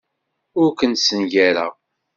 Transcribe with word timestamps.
Ur 0.61 0.67
kent-ssengareɣ. 0.79 1.73